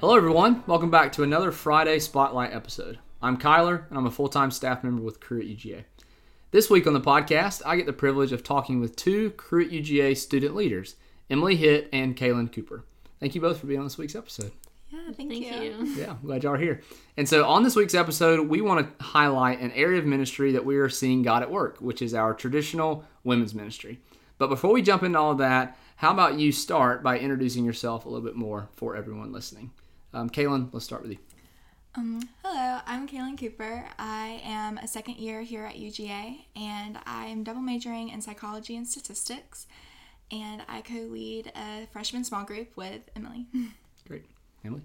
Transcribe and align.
Hello, 0.00 0.16
everyone. 0.16 0.62
Welcome 0.68 0.90
back 0.90 1.10
to 1.12 1.24
another 1.24 1.50
Friday 1.50 1.98
Spotlight 1.98 2.52
episode. 2.52 3.00
I'm 3.20 3.36
Kyler, 3.36 3.88
and 3.88 3.98
I'm 3.98 4.06
a 4.06 4.12
full 4.12 4.28
time 4.28 4.52
staff 4.52 4.84
member 4.84 5.02
with 5.02 5.18
Cru 5.18 5.40
at 5.40 5.46
UGA. 5.46 5.84
This 6.52 6.70
week 6.70 6.86
on 6.86 6.92
the 6.92 7.00
podcast, 7.00 7.62
I 7.66 7.74
get 7.76 7.86
the 7.86 7.92
privilege 7.92 8.30
of 8.30 8.44
talking 8.44 8.78
with 8.78 8.94
two 8.94 9.30
Cru 9.30 9.64
at 9.64 9.72
UGA 9.72 10.16
student 10.16 10.54
leaders, 10.54 10.94
Emily 11.28 11.56
Hitt 11.56 11.88
and 11.92 12.16
Kaylin 12.16 12.52
Cooper. 12.52 12.84
Thank 13.18 13.34
you 13.34 13.40
both 13.40 13.58
for 13.58 13.66
being 13.66 13.80
on 13.80 13.86
this 13.86 13.98
week's 13.98 14.14
episode. 14.14 14.52
Yeah, 14.88 15.00
thank, 15.12 15.30
Thank 15.30 15.46
you. 15.46 15.62
you. 15.62 15.94
Yeah, 15.96 16.10
I'm 16.12 16.20
glad 16.24 16.44
y'all 16.44 16.54
are 16.54 16.58
here. 16.58 16.80
And 17.16 17.28
so, 17.28 17.44
on 17.44 17.64
this 17.64 17.74
week's 17.74 17.94
episode, 17.94 18.48
we 18.48 18.60
want 18.60 18.98
to 18.98 19.04
highlight 19.04 19.60
an 19.60 19.72
area 19.72 19.98
of 19.98 20.06
ministry 20.06 20.52
that 20.52 20.64
we 20.64 20.76
are 20.76 20.88
seeing 20.88 21.22
God 21.22 21.42
at 21.42 21.50
work, 21.50 21.78
which 21.80 22.02
is 22.02 22.14
our 22.14 22.34
traditional 22.34 23.04
women's 23.24 23.52
ministry. 23.52 23.98
But 24.38 24.46
before 24.46 24.72
we 24.72 24.80
jump 24.80 25.02
into 25.02 25.18
all 25.18 25.32
of 25.32 25.38
that, 25.38 25.76
how 25.96 26.12
about 26.12 26.38
you 26.38 26.52
start 26.52 27.02
by 27.02 27.18
introducing 27.18 27.64
yourself 27.64 28.06
a 28.06 28.08
little 28.08 28.24
bit 28.24 28.36
more 28.36 28.68
for 28.76 28.94
everyone 28.94 29.32
listening? 29.32 29.72
Um, 30.14 30.30
Kaylin, 30.30 30.68
let's 30.72 30.84
start 30.84 31.02
with 31.02 31.12
you. 31.12 31.18
Um, 31.94 32.28
hello, 32.44 32.80
I'm 32.86 33.08
Kaylin 33.08 33.38
Cooper. 33.38 33.86
I 33.98 34.40
am 34.44 34.78
a 34.78 34.88
second 34.88 35.16
year 35.16 35.42
here 35.42 35.64
at 35.64 35.76
UGA, 35.76 36.44
and 36.56 36.98
I 37.04 37.26
am 37.26 37.44
double 37.44 37.60
majoring 37.60 38.08
in 38.08 38.20
psychology 38.22 38.76
and 38.76 38.86
statistics. 38.86 39.66
And 40.30 40.62
I 40.68 40.82
co-lead 40.82 41.52
a 41.56 41.86
freshman 41.92 42.24
small 42.24 42.44
group 42.44 42.76
with 42.76 43.00
Emily. 43.16 43.46
Great. 44.08 44.24
Emily? 44.64 44.82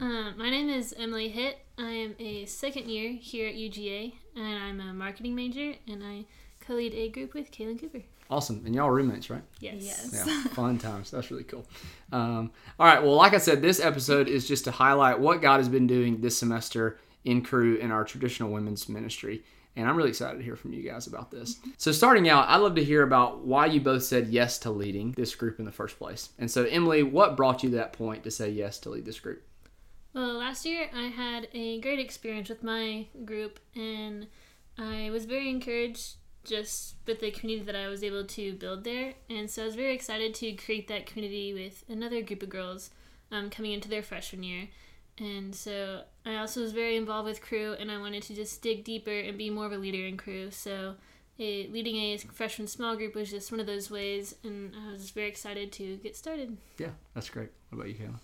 Uh, 0.00 0.32
my 0.36 0.50
name 0.50 0.68
is 0.68 0.94
Emily 0.98 1.28
Hitt. 1.28 1.58
I 1.78 1.90
am 1.90 2.14
a 2.18 2.44
second 2.46 2.88
year 2.88 3.12
here 3.12 3.48
at 3.48 3.54
UGA, 3.54 4.12
and 4.34 4.58
I'm 4.62 4.80
a 4.80 4.92
marketing 4.92 5.34
major, 5.34 5.74
and 5.86 6.02
I 6.02 6.24
co-lead 6.72 6.94
a 6.94 7.08
group 7.08 7.34
with 7.34 7.50
Kaylin 7.50 7.78
Cooper. 7.78 8.00
Awesome. 8.30 8.62
And 8.64 8.74
y'all 8.74 8.88
are 8.88 8.94
roommates, 8.94 9.28
right? 9.28 9.42
Yes. 9.60 9.74
Yes. 9.78 10.24
Yeah, 10.26 10.42
fun 10.54 10.78
times. 10.78 11.10
That's 11.10 11.30
really 11.30 11.44
cool. 11.44 11.66
Um, 12.12 12.50
all 12.78 12.86
right. 12.86 13.02
Well, 13.02 13.14
like 13.14 13.34
I 13.34 13.38
said, 13.38 13.60
this 13.60 13.78
episode 13.78 14.26
is 14.26 14.48
just 14.48 14.64
to 14.64 14.70
highlight 14.70 15.20
what 15.20 15.42
God 15.42 15.58
has 15.58 15.68
been 15.68 15.86
doing 15.86 16.20
this 16.20 16.38
semester 16.38 16.98
in 17.24 17.42
Cru 17.42 17.76
in 17.76 17.90
our 17.90 18.04
traditional 18.04 18.50
women's 18.50 18.88
ministry. 18.88 19.44
And 19.76 19.86
I'm 19.86 19.96
really 19.96 20.10
excited 20.10 20.38
to 20.38 20.44
hear 20.44 20.56
from 20.56 20.72
you 20.72 20.82
guys 20.82 21.06
about 21.06 21.30
this. 21.30 21.58
So, 21.78 21.92
starting 21.92 22.28
out, 22.28 22.48
I'd 22.48 22.58
love 22.58 22.74
to 22.74 22.84
hear 22.84 23.02
about 23.02 23.44
why 23.44 23.66
you 23.66 23.80
both 23.80 24.02
said 24.02 24.28
yes 24.28 24.58
to 24.60 24.70
leading 24.70 25.12
this 25.12 25.34
group 25.34 25.58
in 25.58 25.64
the 25.64 25.72
first 25.72 25.98
place. 25.98 26.30
And 26.38 26.50
so, 26.50 26.64
Emily, 26.64 27.02
what 27.02 27.38
brought 27.38 27.62
you 27.62 27.70
to 27.70 27.76
that 27.76 27.94
point 27.94 28.22
to 28.24 28.30
say 28.30 28.50
yes 28.50 28.78
to 28.80 28.90
lead 28.90 29.06
this 29.06 29.20
group? 29.20 29.42
Well, 30.12 30.34
last 30.34 30.66
year 30.66 30.90
I 30.94 31.04
had 31.06 31.48
a 31.54 31.80
great 31.80 31.98
experience 31.98 32.50
with 32.50 32.62
my 32.62 33.06
group, 33.24 33.60
and 33.74 34.26
I 34.76 35.08
was 35.10 35.24
very 35.24 35.48
encouraged 35.48 36.16
just 36.44 36.96
with 37.06 37.20
the 37.20 37.30
community 37.30 37.64
that 37.66 37.76
I 37.76 37.88
was 37.88 38.02
able 38.02 38.24
to 38.24 38.52
build 38.54 38.84
there. 38.84 39.14
And 39.30 39.50
so 39.50 39.62
I 39.62 39.66
was 39.66 39.74
very 39.74 39.94
excited 39.94 40.34
to 40.34 40.52
create 40.52 40.88
that 40.88 41.06
community 41.06 41.52
with 41.54 41.84
another 41.88 42.22
group 42.22 42.42
of 42.42 42.48
girls 42.48 42.90
um, 43.30 43.50
coming 43.50 43.72
into 43.72 43.88
their 43.88 44.02
freshman 44.02 44.42
year. 44.42 44.68
And 45.18 45.54
so 45.54 46.02
I 46.24 46.36
also 46.36 46.62
was 46.62 46.72
very 46.72 46.96
involved 46.96 47.28
with 47.28 47.42
Cru, 47.42 47.74
and 47.74 47.90
I 47.90 47.98
wanted 47.98 48.22
to 48.24 48.34
just 48.34 48.62
dig 48.62 48.82
deeper 48.82 49.10
and 49.10 49.36
be 49.36 49.50
more 49.50 49.66
of 49.66 49.72
a 49.72 49.76
leader 49.76 50.06
in 50.06 50.16
Cru. 50.16 50.50
So 50.50 50.94
a, 51.38 51.68
leading 51.68 51.96
a 51.96 52.18
freshman 52.18 52.66
small 52.66 52.96
group 52.96 53.14
was 53.14 53.30
just 53.30 53.52
one 53.52 53.60
of 53.60 53.66
those 53.66 53.90
ways, 53.90 54.34
and 54.42 54.74
I 54.74 54.92
was 54.92 55.10
very 55.10 55.28
excited 55.28 55.70
to 55.72 55.96
get 55.98 56.16
started. 56.16 56.56
Yeah, 56.78 56.90
that's 57.14 57.28
great. 57.28 57.50
What 57.70 57.78
about 57.78 57.88
you, 57.88 57.94
Kaylin? 57.94 58.18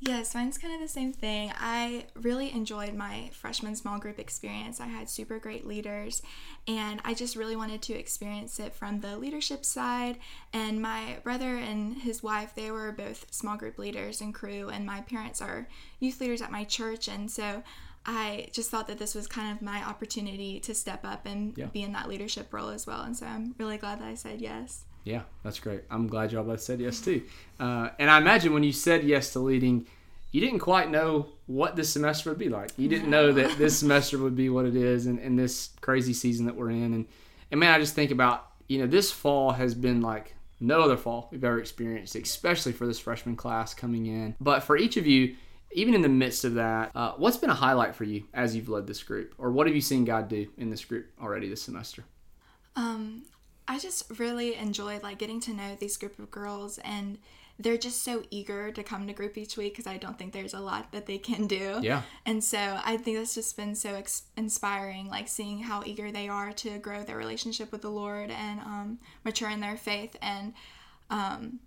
Yes, 0.00 0.32
mine's 0.32 0.58
kind 0.58 0.72
of 0.72 0.80
the 0.80 0.86
same 0.88 1.12
thing. 1.12 1.52
I 1.58 2.06
really 2.14 2.52
enjoyed 2.52 2.94
my 2.94 3.30
freshman 3.32 3.74
small 3.74 3.98
group 3.98 4.20
experience. 4.20 4.80
I 4.80 4.86
had 4.86 5.10
super 5.10 5.40
great 5.40 5.66
leaders, 5.66 6.22
and 6.68 7.00
I 7.04 7.14
just 7.14 7.34
really 7.34 7.56
wanted 7.56 7.82
to 7.82 7.94
experience 7.94 8.60
it 8.60 8.74
from 8.74 9.00
the 9.00 9.16
leadership 9.16 9.64
side. 9.64 10.18
And 10.52 10.80
my 10.80 11.18
brother 11.24 11.56
and 11.56 11.98
his 11.98 12.22
wife, 12.22 12.54
they 12.54 12.70
were 12.70 12.92
both 12.92 13.26
small 13.32 13.56
group 13.56 13.76
leaders 13.76 14.20
and 14.20 14.32
Cru, 14.32 14.68
and 14.68 14.86
my 14.86 15.00
parents 15.00 15.42
are 15.42 15.66
youth 15.98 16.20
leaders 16.20 16.42
at 16.42 16.52
my 16.52 16.62
church. 16.62 17.08
And 17.08 17.28
so 17.28 17.64
I 18.06 18.50
just 18.52 18.70
thought 18.70 18.86
that 18.86 18.98
this 18.98 19.16
was 19.16 19.26
kind 19.26 19.50
of 19.50 19.60
my 19.60 19.84
opportunity 19.84 20.60
to 20.60 20.74
step 20.76 21.04
up 21.04 21.26
and 21.26 21.58
Yeah. 21.58 21.66
be 21.66 21.82
in 21.82 21.92
that 21.92 22.08
leadership 22.08 22.52
role 22.52 22.68
as 22.68 22.86
well. 22.86 23.02
And 23.02 23.16
so 23.16 23.26
I'm 23.26 23.56
really 23.58 23.78
glad 23.78 24.00
that 24.00 24.06
I 24.06 24.14
said 24.14 24.40
yes. 24.40 24.84
Yeah, 25.08 25.22
that's 25.42 25.58
great. 25.58 25.84
I'm 25.90 26.06
glad 26.06 26.32
y'all 26.32 26.44
both 26.44 26.60
said 26.60 26.80
yes 26.80 27.00
too. 27.00 27.22
Uh, 27.58 27.88
and 27.98 28.10
I 28.10 28.18
imagine 28.18 28.52
when 28.52 28.62
you 28.62 28.72
said 28.72 29.04
yes 29.04 29.32
to 29.32 29.38
leading, 29.38 29.86
you 30.32 30.42
didn't 30.42 30.58
quite 30.58 30.90
know 30.90 31.28
what 31.46 31.76
this 31.76 31.88
semester 31.88 32.28
would 32.28 32.38
be 32.38 32.50
like. 32.50 32.72
You 32.76 32.90
didn't 32.90 33.08
know 33.08 33.32
that 33.32 33.56
this 33.56 33.78
semester 33.78 34.18
would 34.18 34.36
be 34.36 34.50
what 34.50 34.66
it 34.66 34.76
is 34.76 35.06
and, 35.06 35.18
and 35.18 35.38
this 35.38 35.70
crazy 35.80 36.12
season 36.12 36.44
that 36.44 36.54
we're 36.54 36.68
in. 36.68 36.92
And, 36.92 37.06
and 37.50 37.58
man, 37.58 37.74
I 37.74 37.78
just 37.78 37.94
think 37.94 38.10
about, 38.10 38.48
you 38.68 38.80
know, 38.80 38.86
this 38.86 39.10
fall 39.10 39.52
has 39.52 39.74
been 39.74 40.02
like 40.02 40.34
no 40.60 40.82
other 40.82 40.98
fall 40.98 41.28
we've 41.32 41.42
ever 41.42 41.58
experienced, 41.58 42.14
especially 42.14 42.72
for 42.72 42.86
this 42.86 42.98
freshman 42.98 43.34
class 43.34 43.72
coming 43.72 44.04
in. 44.04 44.36
But 44.38 44.62
for 44.62 44.76
each 44.76 44.98
of 44.98 45.06
you, 45.06 45.36
even 45.72 45.94
in 45.94 46.02
the 46.02 46.08
midst 46.10 46.44
of 46.44 46.54
that, 46.54 46.90
uh, 46.94 47.12
what's 47.16 47.38
been 47.38 47.48
a 47.48 47.54
highlight 47.54 47.94
for 47.94 48.04
you 48.04 48.24
as 48.34 48.54
you've 48.54 48.68
led 48.68 48.86
this 48.86 49.02
group? 49.02 49.34
Or 49.38 49.50
what 49.50 49.66
have 49.66 49.74
you 49.74 49.80
seen 49.80 50.04
God 50.04 50.28
do 50.28 50.48
in 50.58 50.68
this 50.68 50.84
group 50.84 51.06
already 51.18 51.48
this 51.48 51.62
semester? 51.62 52.04
Um, 52.76 53.22
I 53.68 53.78
just 53.78 54.18
really 54.18 54.54
enjoy 54.54 54.98
like 55.02 55.18
getting 55.18 55.40
to 55.42 55.52
know 55.52 55.76
these 55.78 55.96
group 55.98 56.18
of 56.18 56.30
girls, 56.30 56.78
and 56.78 57.18
they're 57.58 57.76
just 57.76 58.02
so 58.02 58.22
eager 58.30 58.70
to 58.72 58.82
come 58.82 59.06
to 59.06 59.12
group 59.12 59.36
each 59.36 59.56
week 59.56 59.74
because 59.74 59.86
I 59.86 59.98
don't 59.98 60.16
think 60.18 60.32
there's 60.32 60.54
a 60.54 60.60
lot 60.60 60.92
that 60.92 61.06
they 61.06 61.18
can 61.18 61.46
do. 61.46 61.80
Yeah. 61.82 62.02
And 62.24 62.42
so 62.42 62.80
I 62.84 62.96
think 62.96 63.18
that's 63.18 63.34
just 63.34 63.56
been 63.56 63.74
so 63.74 63.94
ex- 63.94 64.22
inspiring, 64.36 65.08
like 65.08 65.28
seeing 65.28 65.58
how 65.58 65.82
eager 65.84 66.10
they 66.10 66.28
are 66.28 66.52
to 66.52 66.78
grow 66.78 67.02
their 67.02 67.16
relationship 67.16 67.70
with 67.70 67.82
the 67.82 67.90
Lord 67.90 68.30
and 68.30 68.60
um, 68.60 68.98
mature 69.24 69.50
in 69.50 69.60
their 69.60 69.76
faith. 69.76 70.16
And 70.22 70.54
um, 71.10 71.58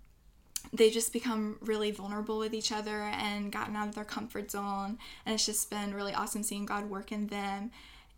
they 0.72 0.88
just 0.88 1.12
become 1.12 1.58
really 1.60 1.90
vulnerable 1.90 2.38
with 2.38 2.54
each 2.54 2.72
other 2.72 3.02
and 3.02 3.52
gotten 3.52 3.76
out 3.76 3.88
of 3.88 3.94
their 3.94 4.04
comfort 4.04 4.50
zone. 4.50 4.98
And 5.26 5.34
it's 5.34 5.44
just 5.44 5.68
been 5.68 5.94
really 5.94 6.14
awesome 6.14 6.42
seeing 6.42 6.64
God 6.64 6.88
work 6.88 7.12
in 7.12 7.26
them 7.26 7.70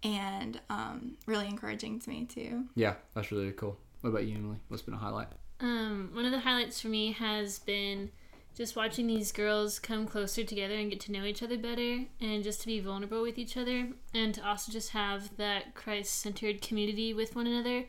and 0.04 0.60
um, 0.68 1.16
really 1.26 1.48
encouraging 1.48 1.98
to 2.00 2.10
me 2.10 2.26
too. 2.26 2.64
Yeah, 2.74 2.94
that's 3.14 3.32
really 3.32 3.50
cool. 3.52 3.78
What 4.02 4.10
about 4.10 4.26
you, 4.26 4.36
Emily? 4.36 4.58
What's 4.68 4.82
been 4.82 4.94
a 4.94 4.98
highlight? 4.98 5.28
Um, 5.60 6.10
one 6.12 6.26
of 6.26 6.30
the 6.30 6.40
highlights 6.40 6.80
for 6.80 6.88
me 6.88 7.12
has 7.12 7.58
been 7.58 8.10
just 8.54 8.76
watching 8.76 9.06
these 9.06 9.32
girls 9.32 9.78
come 9.78 10.06
closer 10.06 10.44
together 10.44 10.74
and 10.74 10.90
get 10.90 11.00
to 11.00 11.12
know 11.12 11.24
each 11.24 11.42
other 11.42 11.56
better 11.56 12.04
and 12.20 12.44
just 12.44 12.60
to 12.60 12.66
be 12.66 12.78
vulnerable 12.78 13.22
with 13.22 13.38
each 13.38 13.56
other 13.56 13.88
and 14.12 14.34
to 14.34 14.46
also 14.46 14.70
just 14.70 14.90
have 14.90 15.36
that 15.38 15.74
Christ 15.74 16.20
centered 16.20 16.62
community 16.62 17.12
with 17.12 17.34
one 17.34 17.46
another 17.46 17.86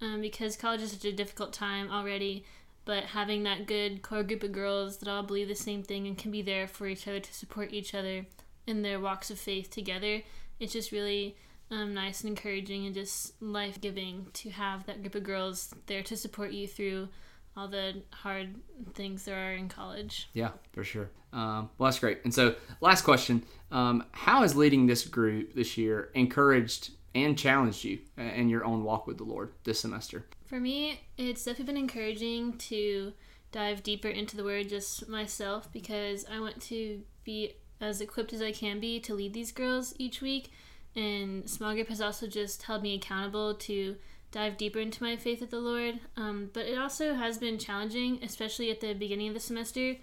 um, 0.00 0.20
because 0.20 0.56
college 0.56 0.80
is 0.80 0.90
such 0.92 1.04
a 1.04 1.12
difficult 1.12 1.52
time 1.52 1.90
already. 1.90 2.44
But 2.84 3.04
having 3.04 3.42
that 3.42 3.66
good 3.66 4.00
core 4.00 4.22
group 4.22 4.42
of 4.42 4.52
girls 4.52 4.96
that 4.98 5.08
all 5.08 5.22
believe 5.22 5.48
the 5.48 5.54
same 5.54 5.82
thing 5.82 6.06
and 6.06 6.16
can 6.16 6.30
be 6.30 6.42
there 6.42 6.66
for 6.66 6.86
each 6.86 7.06
other 7.06 7.20
to 7.20 7.34
support 7.34 7.72
each 7.72 7.94
other 7.94 8.24
in 8.66 8.82
their 8.82 8.98
walks 8.98 9.30
of 9.30 9.38
faith 9.38 9.70
together, 9.70 10.22
it's 10.58 10.72
just 10.72 10.90
really 10.90 11.36
um, 11.70 11.94
nice 11.94 12.22
and 12.22 12.30
encouraging 12.30 12.86
and 12.86 12.94
just 12.94 13.40
life 13.42 13.80
giving 13.80 14.26
to 14.34 14.50
have 14.50 14.86
that 14.86 15.02
group 15.02 15.14
of 15.14 15.22
girls 15.22 15.74
there 15.86 16.02
to 16.02 16.16
support 16.16 16.52
you 16.52 16.66
through 16.66 17.08
all 17.56 17.68
the 17.68 18.02
hard 18.10 18.54
things 18.94 19.24
there 19.24 19.36
are 19.36 19.54
in 19.54 19.68
college. 19.68 20.28
Yeah, 20.32 20.50
for 20.72 20.84
sure. 20.84 21.10
Um, 21.32 21.70
well, 21.76 21.88
that's 21.88 21.98
great. 21.98 22.20
And 22.24 22.32
so, 22.32 22.54
last 22.80 23.02
question: 23.02 23.42
um, 23.70 24.04
How 24.12 24.42
has 24.42 24.56
leading 24.56 24.86
this 24.86 25.04
group 25.04 25.54
this 25.54 25.76
year 25.76 26.10
encouraged 26.14 26.92
and 27.14 27.36
challenged 27.36 27.84
you 27.84 27.98
in 28.16 28.48
your 28.48 28.64
own 28.64 28.84
walk 28.84 29.06
with 29.06 29.18
the 29.18 29.24
Lord 29.24 29.52
this 29.64 29.80
semester? 29.80 30.24
For 30.46 30.60
me, 30.60 31.00
it's 31.16 31.44
definitely 31.44 31.72
been 31.72 31.82
encouraging 31.82 32.56
to 32.58 33.12
dive 33.50 33.82
deeper 33.82 34.08
into 34.08 34.36
the 34.36 34.44
word 34.44 34.68
just 34.68 35.08
myself 35.08 35.72
because 35.72 36.24
I 36.30 36.40
want 36.40 36.60
to 36.62 37.02
be 37.24 37.54
as 37.80 38.00
equipped 38.00 38.32
as 38.32 38.42
I 38.42 38.52
can 38.52 38.80
be 38.80 39.00
to 39.00 39.14
lead 39.14 39.34
these 39.34 39.52
girls 39.52 39.94
each 39.98 40.20
week. 40.20 40.50
And 40.98 41.48
small 41.48 41.74
group 41.74 41.88
has 41.88 42.00
also 42.00 42.26
just 42.26 42.64
held 42.64 42.82
me 42.82 42.96
accountable 42.96 43.54
to 43.54 43.94
dive 44.32 44.56
deeper 44.56 44.80
into 44.80 45.00
my 45.00 45.14
faith 45.16 45.40
with 45.40 45.50
the 45.50 45.60
Lord. 45.60 46.00
Um, 46.16 46.50
but 46.52 46.66
it 46.66 46.76
also 46.76 47.14
has 47.14 47.38
been 47.38 47.56
challenging, 47.56 48.18
especially 48.20 48.72
at 48.72 48.80
the 48.80 48.94
beginning 48.94 49.28
of 49.28 49.34
the 49.34 49.40
semester, 49.40 49.94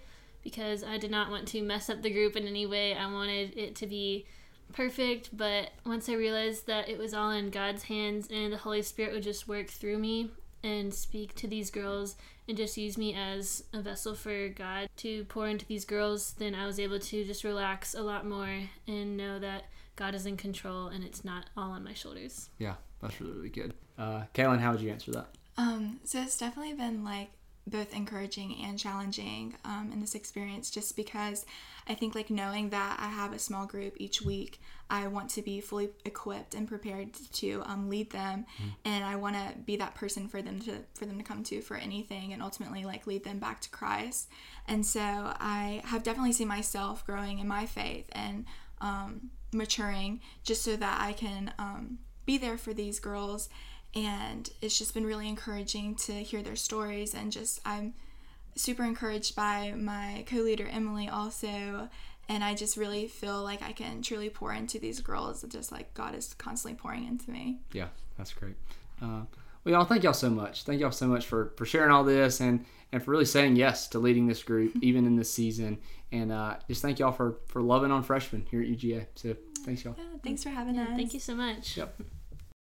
because 0.42 0.82
I 0.82 0.96
did 0.96 1.10
not 1.10 1.30
want 1.30 1.48
to 1.48 1.60
mess 1.60 1.90
up 1.90 2.00
the 2.00 2.10
group 2.10 2.34
in 2.34 2.46
any 2.46 2.64
way. 2.64 2.94
I 2.94 3.12
wanted 3.12 3.58
it 3.58 3.76
to 3.76 3.86
be 3.86 4.24
perfect, 4.72 5.36
but 5.36 5.70
once 5.84 6.08
I 6.08 6.14
realized 6.14 6.66
that 6.66 6.88
it 6.88 6.96
was 6.96 7.12
all 7.12 7.30
in 7.30 7.50
God's 7.50 7.82
hands 7.84 8.28
and 8.30 8.50
the 8.50 8.58
Holy 8.58 8.80
Spirit 8.80 9.12
would 9.12 9.22
just 9.22 9.46
work 9.46 9.68
through 9.68 9.98
me 9.98 10.30
and 10.64 10.94
speak 10.94 11.34
to 11.34 11.46
these 11.46 11.70
girls 11.70 12.16
and 12.48 12.56
just 12.56 12.78
use 12.78 12.96
me 12.96 13.14
as 13.14 13.64
a 13.74 13.82
vessel 13.82 14.14
for 14.14 14.48
God 14.48 14.88
to 14.96 15.24
pour 15.26 15.46
into 15.46 15.66
these 15.66 15.84
girls, 15.84 16.32
then 16.38 16.54
I 16.54 16.64
was 16.64 16.80
able 16.80 16.98
to 16.98 17.24
just 17.24 17.44
relax 17.44 17.94
a 17.94 18.00
lot 18.00 18.26
more 18.26 18.60
and 18.88 19.16
know 19.16 19.38
that 19.38 19.64
God 19.96 20.14
is 20.14 20.26
in 20.26 20.36
control 20.36 20.88
and 20.88 21.02
it's 21.02 21.24
not 21.24 21.46
all 21.56 21.72
on 21.72 21.82
my 21.82 21.94
shoulders. 21.94 22.50
Yeah, 22.58 22.74
that's 23.00 23.20
really, 23.20 23.32
really 23.32 23.48
good. 23.48 23.74
Uh, 23.98 24.22
Kaylin, 24.34 24.60
how 24.60 24.72
would 24.72 24.80
you 24.80 24.90
answer 24.90 25.10
that? 25.12 25.28
Um, 25.56 26.00
so 26.04 26.20
it's 26.20 26.36
definitely 26.38 26.74
been 26.74 27.02
like 27.02 27.30
both 27.66 27.92
encouraging 27.94 28.56
and 28.62 28.78
challenging 28.78 29.56
um, 29.64 29.90
in 29.92 30.00
this 30.00 30.14
experience 30.14 30.70
just 30.70 30.94
because 30.94 31.44
I 31.88 31.94
think 31.94 32.14
like 32.14 32.30
knowing 32.30 32.70
that 32.70 32.98
I 33.00 33.08
have 33.08 33.32
a 33.32 33.38
small 33.38 33.66
group 33.66 33.96
each 33.98 34.22
week, 34.22 34.60
I 34.88 35.08
want 35.08 35.30
to 35.30 35.42
be 35.42 35.60
fully 35.60 35.88
equipped 36.04 36.54
and 36.54 36.68
prepared 36.68 37.14
to 37.32 37.62
um, 37.66 37.88
lead 37.88 38.10
them, 38.10 38.46
and 38.84 39.04
I 39.04 39.16
want 39.16 39.34
to 39.34 39.58
be 39.58 39.76
that 39.76 39.96
person 39.96 40.28
for 40.28 40.42
them 40.42 40.60
to 40.60 40.78
for 40.94 41.06
them 41.06 41.18
to 41.18 41.24
come 41.24 41.42
to 41.44 41.60
for 41.60 41.76
anything, 41.76 42.32
and 42.32 42.40
ultimately 42.40 42.84
like 42.84 43.06
lead 43.06 43.24
them 43.24 43.40
back 43.40 43.60
to 43.62 43.70
Christ. 43.70 44.28
And 44.68 44.86
so 44.86 45.00
I 45.00 45.82
have 45.86 46.04
definitely 46.04 46.32
seen 46.32 46.48
myself 46.48 47.04
growing 47.04 47.40
in 47.40 47.48
my 47.48 47.66
faith 47.66 48.08
and 48.12 48.44
um, 48.80 49.30
maturing, 49.52 50.20
just 50.42 50.62
so 50.62 50.76
that 50.76 51.00
I 51.00 51.12
can 51.12 51.52
um, 51.58 51.98
be 52.24 52.38
there 52.38 52.58
for 52.58 52.72
these 52.72 53.00
girls. 53.00 53.48
And 53.94 54.48
it's 54.60 54.78
just 54.78 54.92
been 54.92 55.06
really 55.06 55.28
encouraging 55.28 55.94
to 55.96 56.12
hear 56.12 56.42
their 56.42 56.56
stories, 56.56 57.14
and 57.14 57.32
just 57.32 57.60
I'm 57.64 57.94
super 58.54 58.84
encouraged 58.84 59.36
by 59.36 59.74
my 59.76 60.24
co-leader 60.26 60.66
Emily 60.66 61.08
also 61.08 61.90
and 62.28 62.42
I 62.42 62.54
just 62.54 62.76
really 62.76 63.06
feel 63.06 63.42
like 63.42 63.62
I 63.62 63.72
can 63.72 64.02
truly 64.02 64.30
pour 64.30 64.52
into 64.52 64.78
these 64.78 65.00
girls 65.00 65.44
just 65.48 65.70
like 65.70 65.94
God 65.94 66.14
is 66.14 66.34
constantly 66.34 66.78
pouring 66.78 67.06
into 67.06 67.30
me. 67.30 67.58
Yeah, 67.72 67.88
that's 68.18 68.32
great. 68.32 68.56
Uh, 69.00 69.22
well, 69.66 69.74
y'all, 69.74 69.84
thank 69.84 70.04
y'all 70.04 70.12
so 70.12 70.30
much. 70.30 70.62
Thank 70.62 70.80
y'all 70.80 70.92
so 70.92 71.08
much 71.08 71.26
for, 71.26 71.52
for 71.56 71.66
sharing 71.66 71.90
all 71.90 72.04
this 72.04 72.40
and, 72.40 72.64
and 72.92 73.02
for 73.02 73.10
really 73.10 73.24
saying 73.24 73.56
yes 73.56 73.88
to 73.88 73.98
leading 73.98 74.28
this 74.28 74.42
group, 74.44 74.76
even 74.80 75.04
in 75.06 75.16
this 75.16 75.30
season. 75.30 75.78
And 76.12 76.30
uh, 76.30 76.56
just 76.68 76.82
thank 76.82 77.00
y'all 77.00 77.10
for, 77.12 77.40
for 77.48 77.60
loving 77.60 77.90
on 77.90 78.04
freshmen 78.04 78.46
here 78.48 78.62
at 78.62 78.68
UGA. 78.68 79.06
So 79.16 79.34
thanks, 79.64 79.82
y'all. 79.84 79.96
Yeah, 79.98 80.04
thanks 80.22 80.44
for 80.44 80.50
having 80.50 80.76
Yeah, 80.76 80.84
us. 80.84 80.96
thank 80.96 81.12
you 81.14 81.20
so 81.20 81.34
much. 81.34 81.76
Yep. 81.76 82.00